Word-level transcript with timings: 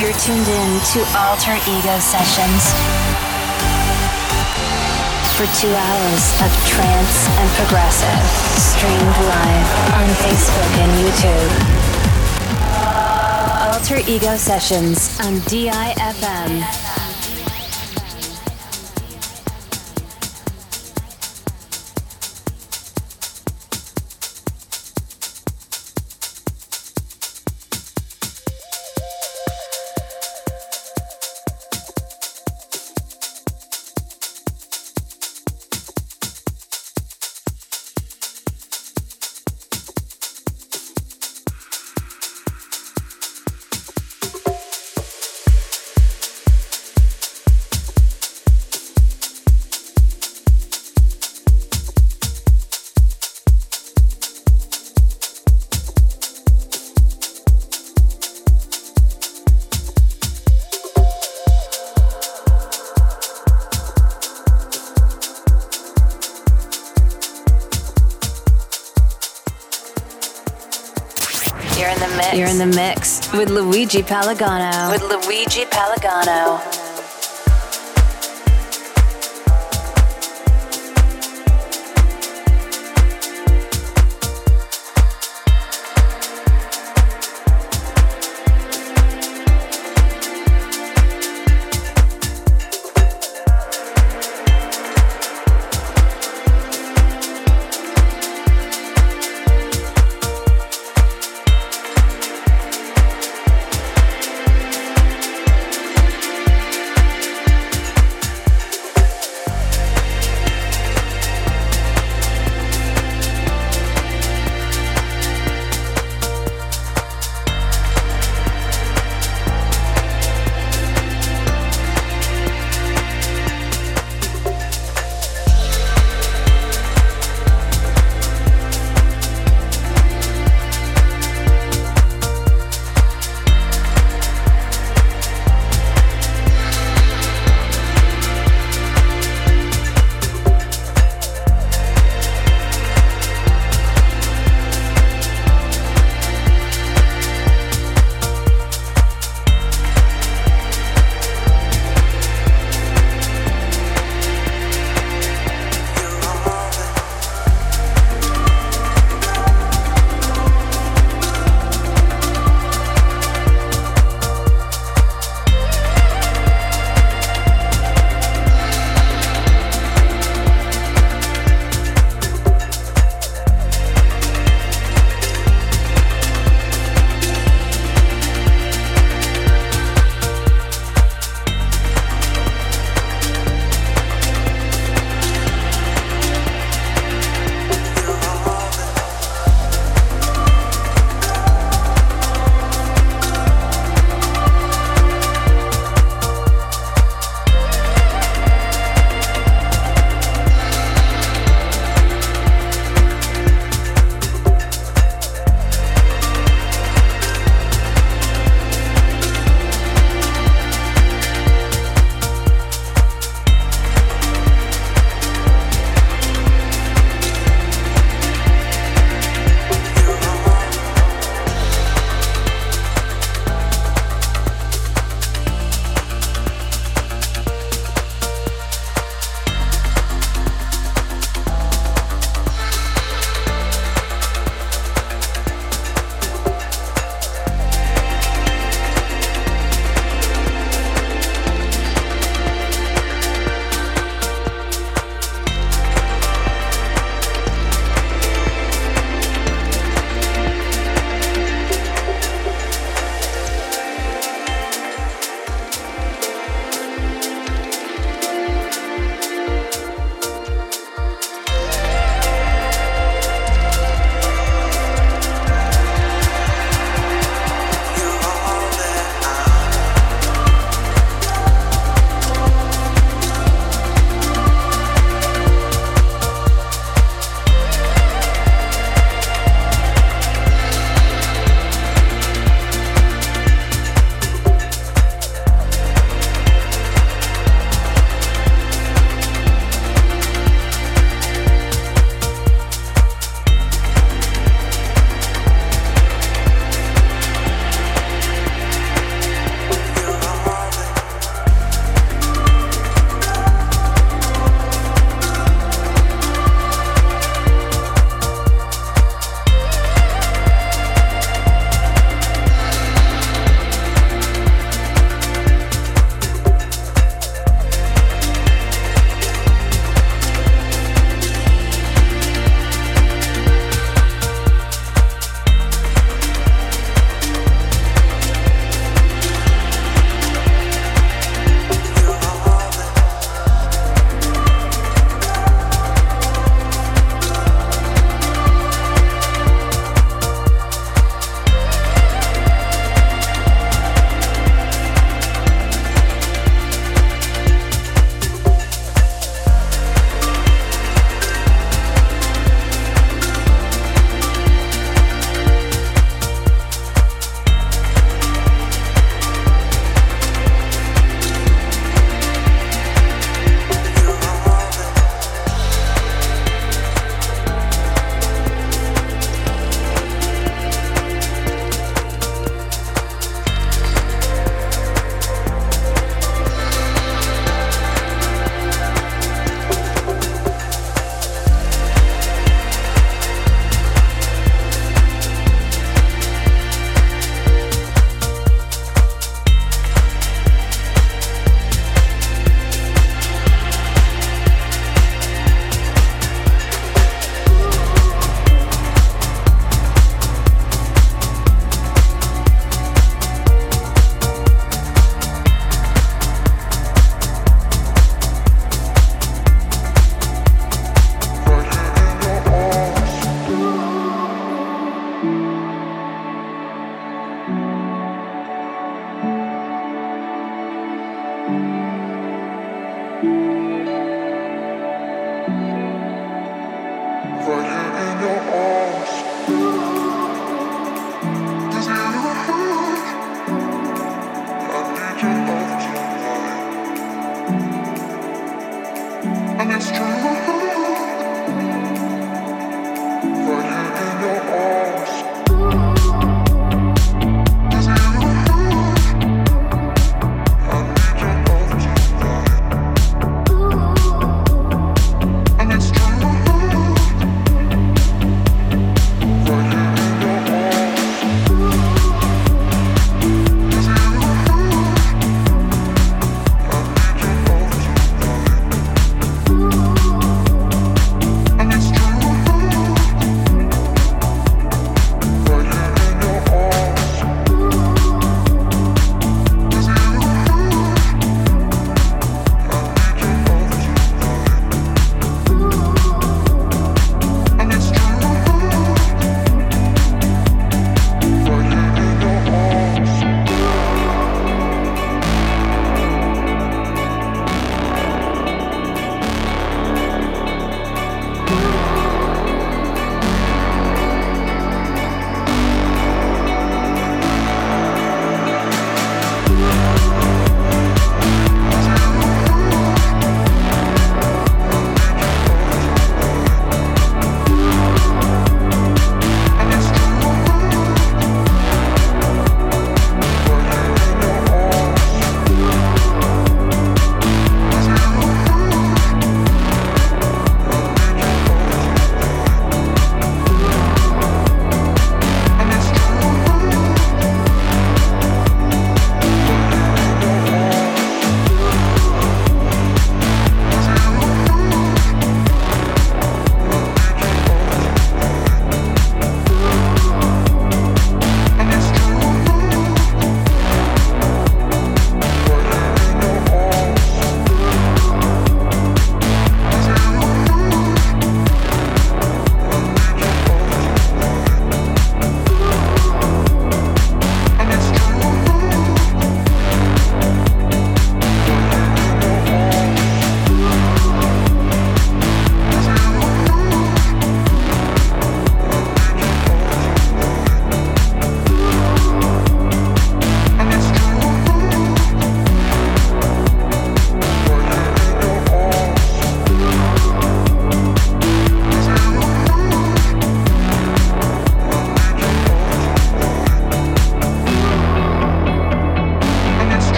You're 0.00 0.14
tuned 0.14 0.48
in 0.48 0.80
to 0.94 1.04
Alter 1.14 1.56
Ego 1.68 1.98
Sessions 1.98 2.72
for 5.36 5.44
two 5.60 5.68
hours 5.68 6.24
of 6.40 6.50
trance 6.66 7.28
and 7.28 7.50
progressive, 7.60 8.24
streamed 8.56 9.16
live 9.28 9.68
on 10.00 10.08
Facebook 10.24 10.72
and 10.80 10.90
YouTube. 11.04 11.50
Alter 13.74 14.00
Ego 14.10 14.38
Sessions 14.38 15.20
on 15.20 15.34
DIFM. 15.40 16.99
With 73.40 73.48
Luigi 73.48 74.02
Palagano. 74.02 74.92
With 74.92 75.00
Luigi 75.00 75.64
Palagano. 75.64 76.89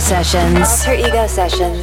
Sessions. 0.00 0.58
Alter 0.58 0.94
Ego 0.94 1.26
Sessions. 1.26 1.79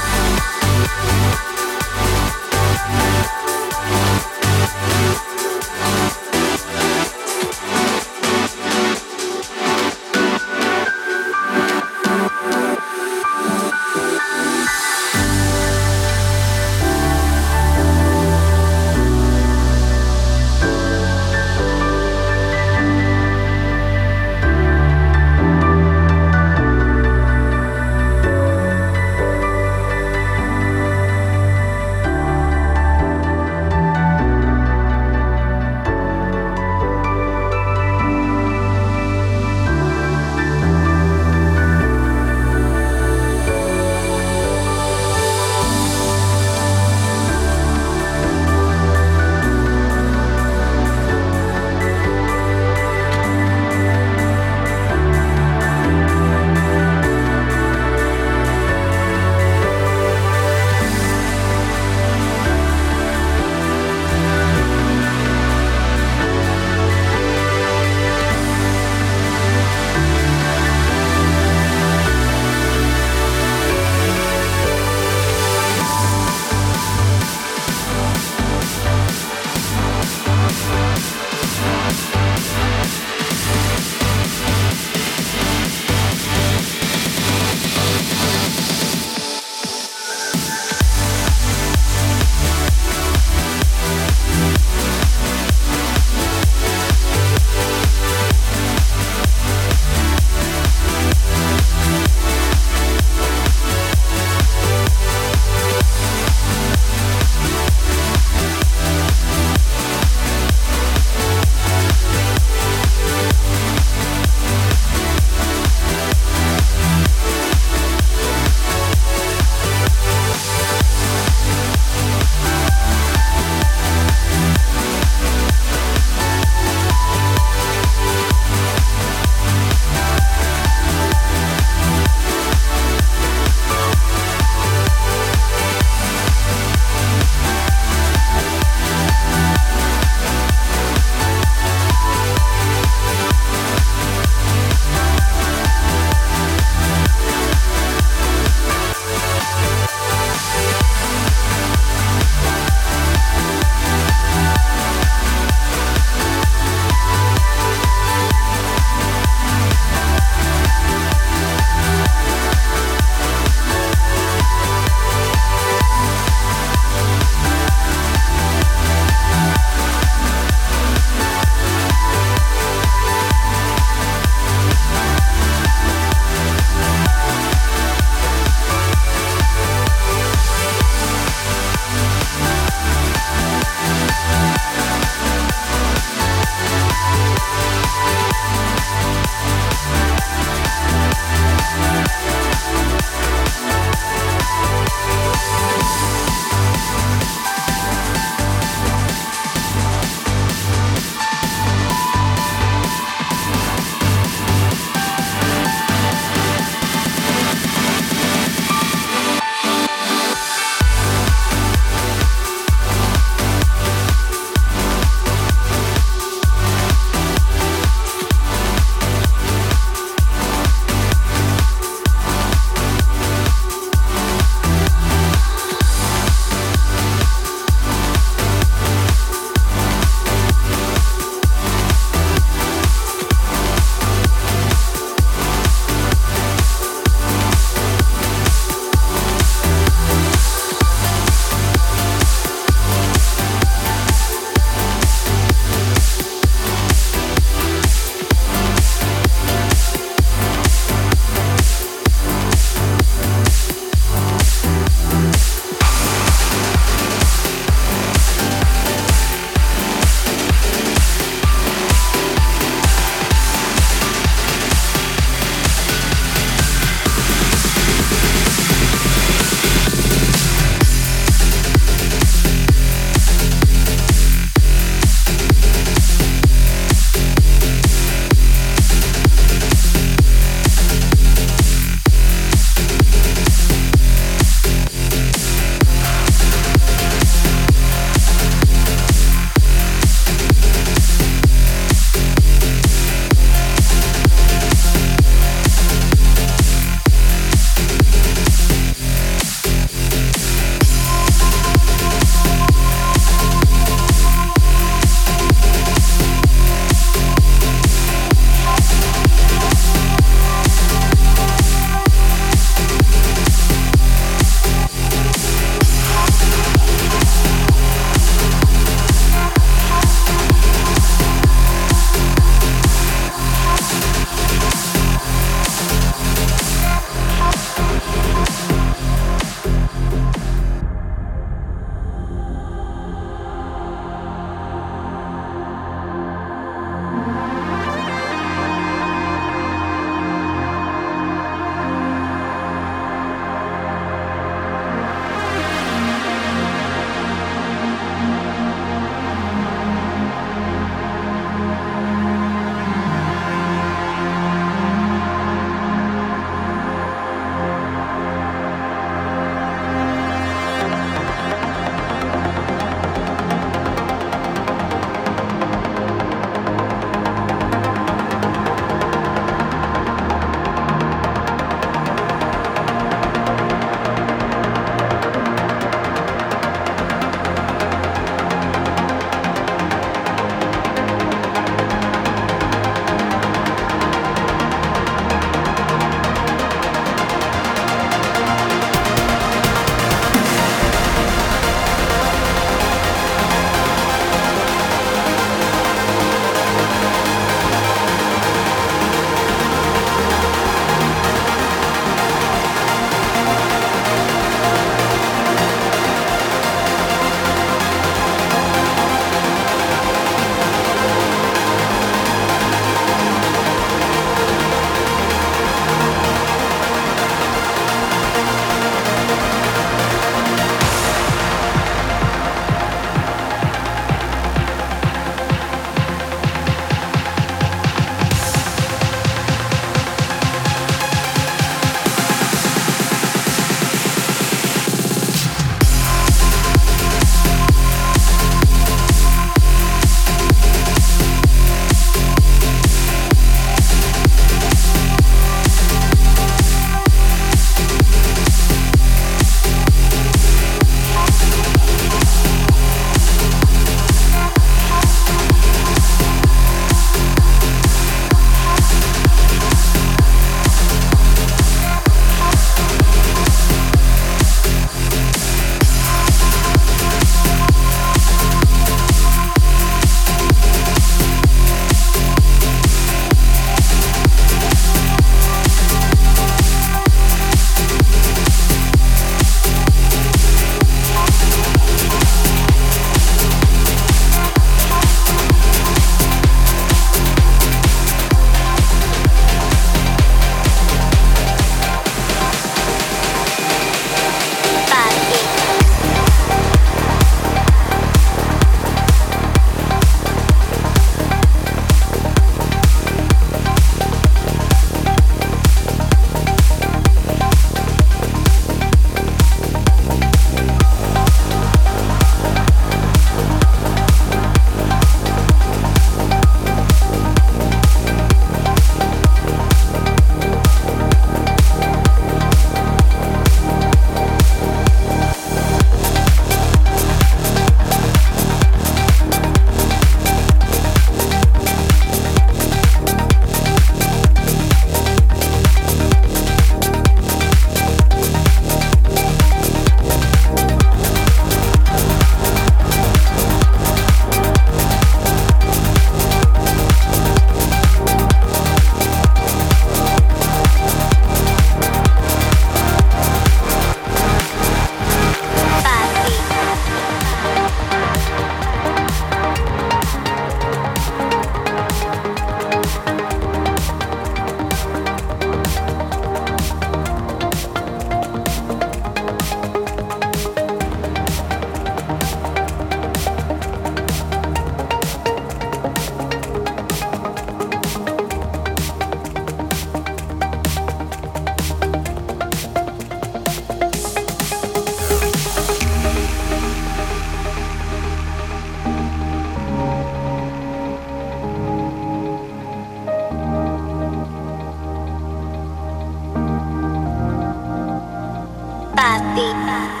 Papi. 599.11 600.00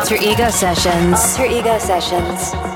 Alter 0.00 0.16
Ego 0.16 0.48
Sessions. 0.48 1.38
Alter 1.38 1.44
Ego 1.44 1.78
Sessions. 1.78 2.69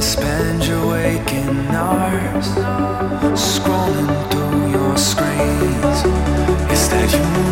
Spend 0.00 0.64
your 0.64 0.92
waking 0.92 1.66
hours 1.68 2.48
scrolling 3.38 4.30
through 4.30 4.70
your 4.72 4.96
screens. 4.96 6.04
Instead, 6.70 7.12
you 7.12 7.49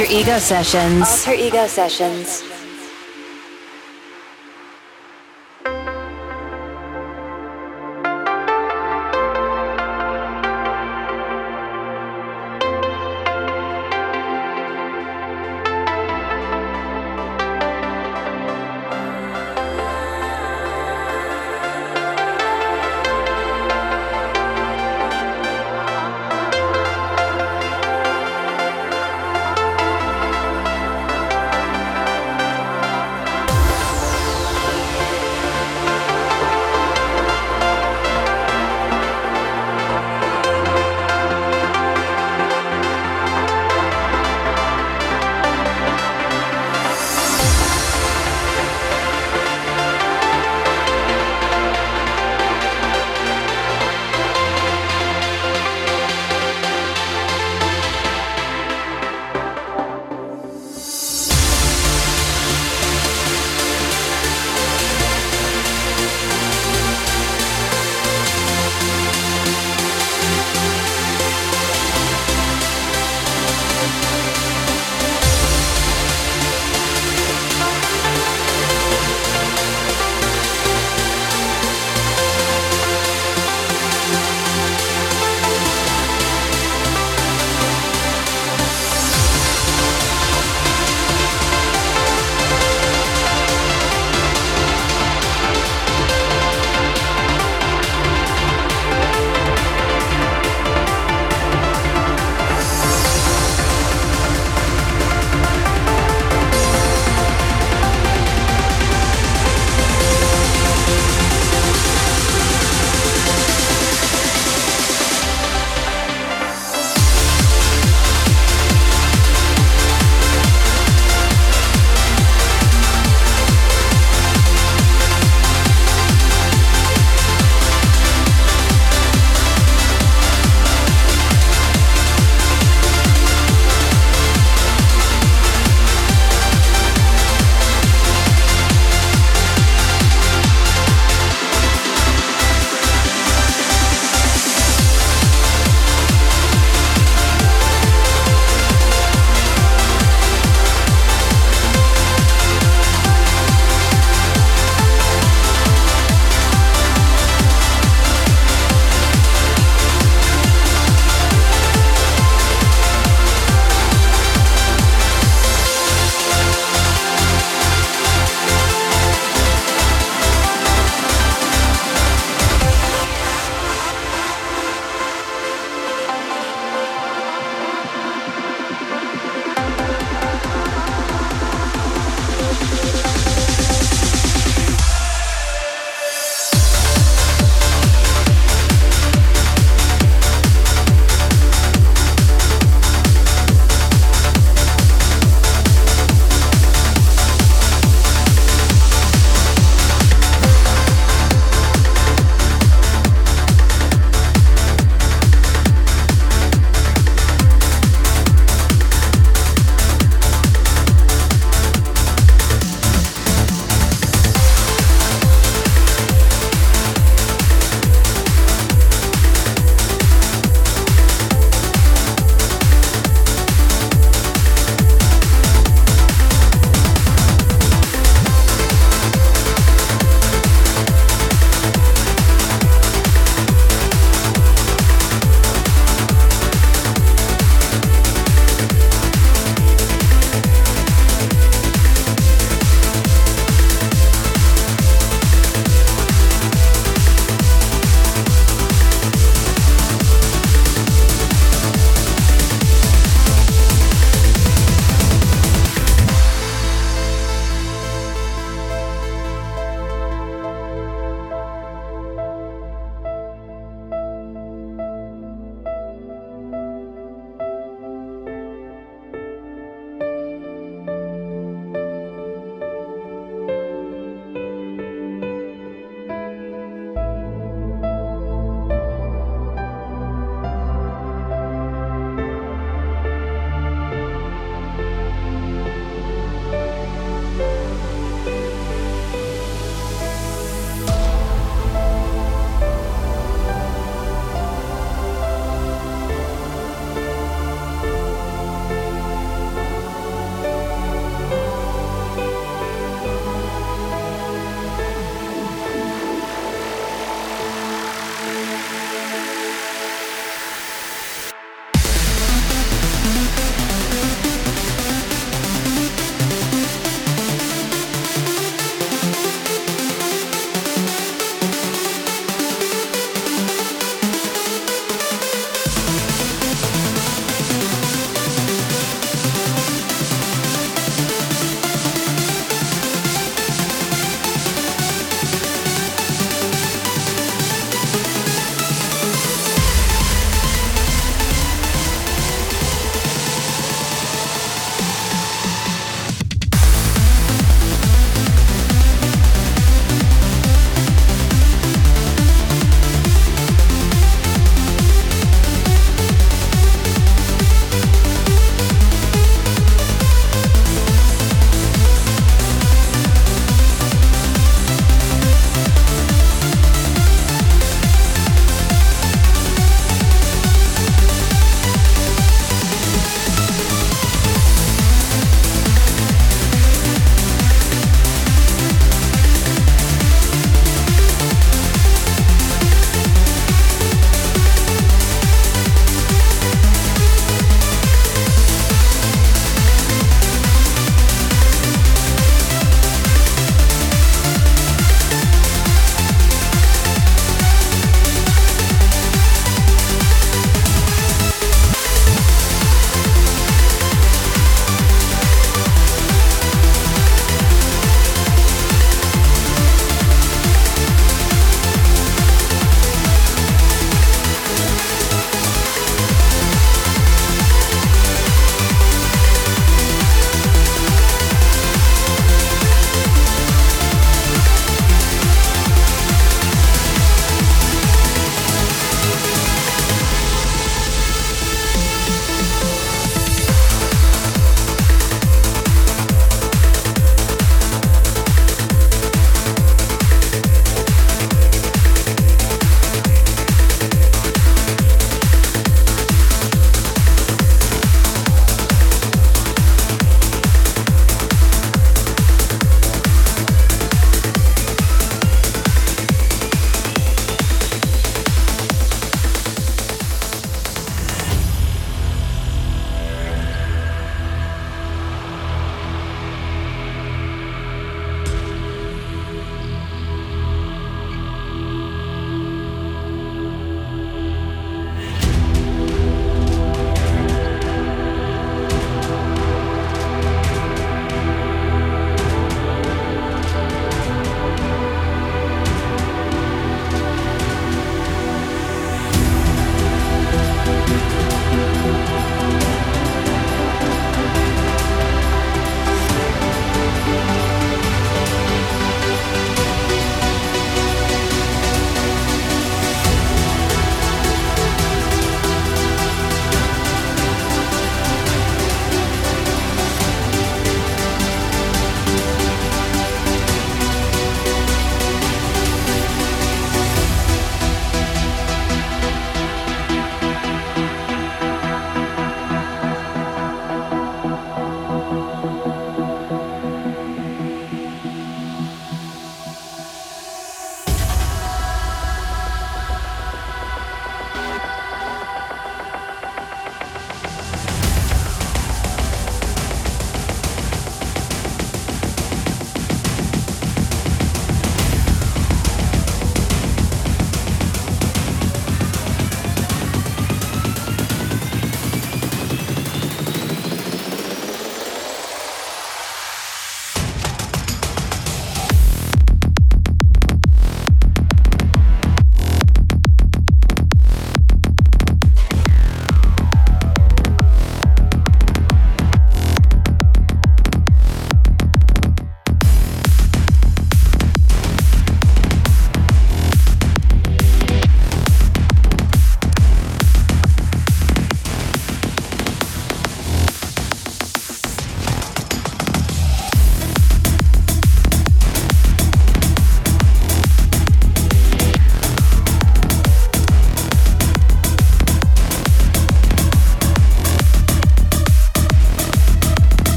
Alter 0.00 0.14
Ego 0.14 0.38
Sessions. 0.38 1.10
Alter 1.10 1.34
Ego 1.34 1.66
Sessions. 1.66 2.59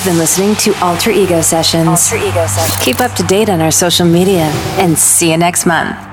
You've 0.00 0.06
been 0.06 0.18
listening 0.18 0.56
to 0.56 0.74
Alter 0.82 1.10
Ego 1.10 1.42
Sessions. 1.42 1.86
Alter 1.86 2.16
Ego 2.16 2.46
Sessions. 2.46 2.82
Keep 2.82 3.00
up 3.00 3.12
to 3.16 3.22
date 3.24 3.50
on 3.50 3.60
our 3.60 3.70
social 3.70 4.06
media 4.06 4.50
and 4.78 4.98
see 4.98 5.30
you 5.30 5.36
next 5.36 5.66
month. 5.66 6.09